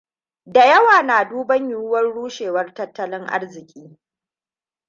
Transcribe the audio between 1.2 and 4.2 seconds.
duban yiwuwar rushewan tattalin arziki.